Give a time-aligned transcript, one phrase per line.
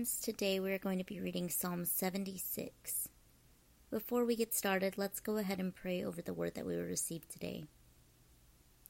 [0.00, 3.10] friends, today we are going to be reading Psalm 76.
[3.90, 6.84] Before we get started, let's go ahead and pray over the word that we will
[6.84, 7.66] receive today.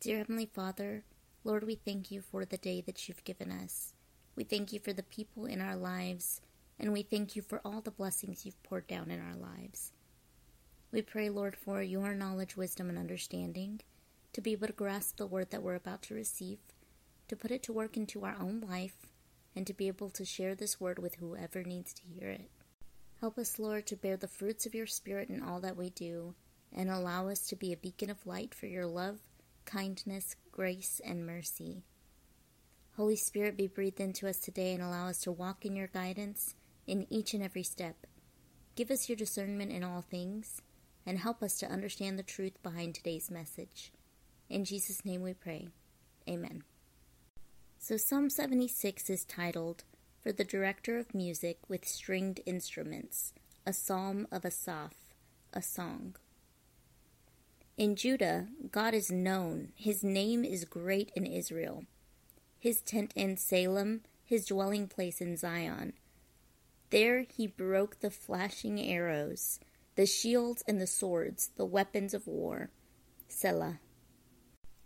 [0.00, 1.04] Dear Heavenly Father,
[1.44, 3.94] Lord, we thank you for the day that you've given us.
[4.36, 6.42] We thank you for the people in our lives,
[6.78, 9.92] and we thank you for all the blessings you've poured down in our lives.
[10.92, 13.80] We pray, Lord, for your knowledge, wisdom, and understanding
[14.34, 16.58] to be able to grasp the word that we're about to receive,
[17.28, 19.07] to put it to work into our own life
[19.58, 22.48] and to be able to share this word with whoever needs to hear it.
[23.18, 26.36] Help us, Lord, to bear the fruits of your Spirit in all that we do,
[26.72, 29.18] and allow us to be a beacon of light for your love,
[29.64, 31.82] kindness, grace, and mercy.
[32.96, 36.54] Holy Spirit, be breathed into us today and allow us to walk in your guidance
[36.86, 38.06] in each and every step.
[38.76, 40.62] Give us your discernment in all things,
[41.04, 43.90] and help us to understand the truth behind today's message.
[44.48, 45.66] In Jesus' name we pray.
[46.28, 46.62] Amen.
[47.88, 49.84] So Psalm 76 is titled,
[50.20, 53.32] For the Director of Music with Stringed Instruments,
[53.64, 54.92] a Psalm of Asaph,
[55.54, 56.14] a Song.
[57.78, 59.68] In Judah, God is known.
[59.74, 61.86] His name is great in Israel.
[62.58, 65.94] His tent in Salem, his dwelling place in Zion.
[66.90, 69.60] There he broke the flashing arrows,
[69.96, 72.68] the shields and the swords, the weapons of war.
[73.28, 73.78] Selah.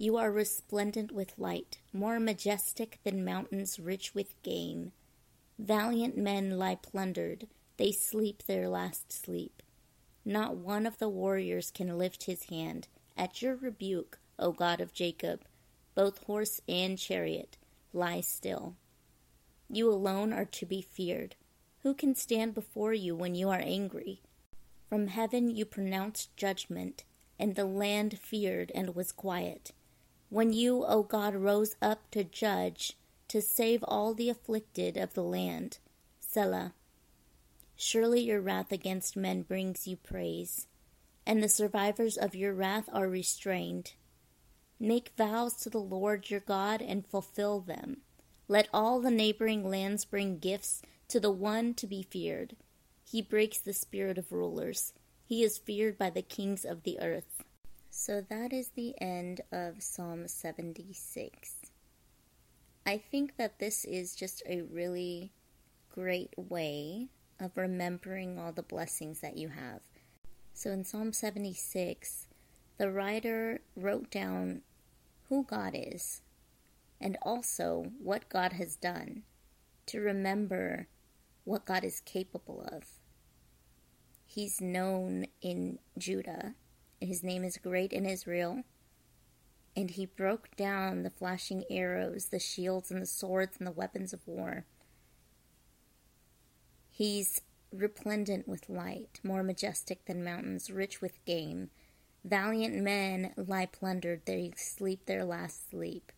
[0.00, 4.92] You are resplendent with light, more majestic than mountains rich with game.
[5.58, 9.60] Valiant men lie plundered, they sleep their last sleep.
[10.24, 12.86] Not one of the warriors can lift his hand.
[13.16, 15.44] At your rebuke, O God of Jacob,
[15.96, 17.56] both horse and chariot
[17.92, 18.76] lie still.
[19.68, 21.34] You alone are to be feared.
[21.82, 24.22] Who can stand before you when you are angry?
[24.88, 27.02] From heaven you pronounced judgment,
[27.36, 29.72] and the land feared and was quiet.
[30.30, 32.96] When you, O God, rose up to judge,
[33.28, 35.78] to save all the afflicted of the land.
[36.20, 36.74] Selah.
[37.76, 40.66] Surely your wrath against men brings you praise,
[41.24, 43.92] and the survivors of your wrath are restrained.
[44.80, 47.98] Make vows to the Lord your God and fulfill them.
[48.48, 52.56] Let all the neighboring lands bring gifts to the one to be feared.
[53.04, 54.92] He breaks the spirit of rulers.
[55.24, 57.44] He is feared by the kings of the earth.
[57.90, 61.56] So that is the end of Psalm 76.
[62.86, 65.32] I think that this is just a really
[65.90, 67.08] great way
[67.40, 69.80] of remembering all the blessings that you have.
[70.54, 72.28] So in Psalm 76,
[72.78, 74.62] the writer wrote down
[75.28, 76.22] who God is
[77.00, 79.22] and also what God has done
[79.86, 80.88] to remember
[81.44, 82.84] what God is capable of.
[84.26, 86.54] He's known in Judah
[87.00, 88.62] his name is great in Israel.
[89.76, 94.12] And he broke down the flashing arrows, the shields, and the swords, and the weapons
[94.12, 94.64] of war.
[96.90, 97.42] He's
[97.72, 101.70] resplendent with light, more majestic than mountains, rich with game.
[102.24, 106.10] Valiant men lie plundered, they sleep their last sleep.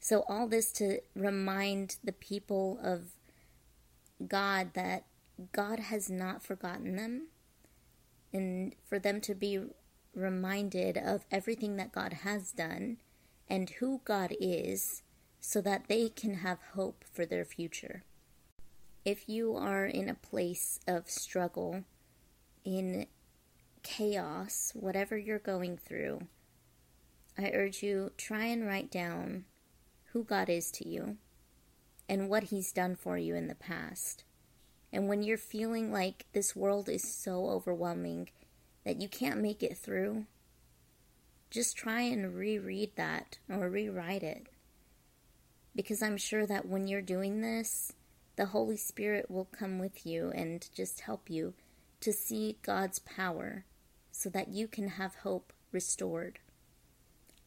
[0.00, 3.12] So, all this to remind the people of
[4.26, 5.04] God that
[5.52, 7.28] God has not forgotten them,
[8.32, 9.60] and for them to be
[10.14, 12.98] reminded of everything that God has done
[13.48, 15.02] and who God is
[15.40, 18.04] so that they can have hope for their future.
[19.04, 21.84] If you are in a place of struggle,
[22.64, 23.06] in
[23.82, 26.26] chaos, whatever you're going through,
[27.38, 29.44] I urge you try and write down
[30.12, 31.16] who God is to you
[32.08, 34.24] and what he's done for you in the past.
[34.92, 38.30] And when you're feeling like this world is so overwhelming
[38.84, 40.24] that you can't make it through,
[41.50, 44.46] just try and reread that or rewrite it.
[45.74, 47.92] Because I'm sure that when you're doing this,
[48.36, 51.54] the Holy Spirit will come with you and just help you
[52.00, 53.64] to see God's power
[54.12, 56.38] so that you can have hope restored.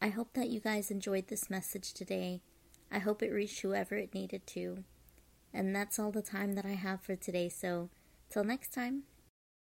[0.00, 2.40] I hope that you guys enjoyed this message today.
[2.90, 4.84] I hope it reached whoever it needed to.
[5.54, 7.90] And that's all the time that I have for today, so
[8.30, 9.02] till next time.